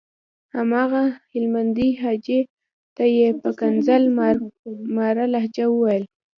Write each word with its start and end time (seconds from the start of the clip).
هماغه 0.55 1.03
هلمندي 1.31 1.89
حاجي 2.01 2.39
ته 2.95 3.03
یې 3.17 3.27
په 3.41 3.47
ښکنځل 3.53 4.03
ماره 4.97 5.25
لهجه 5.33 5.65
وويل. 5.69 6.03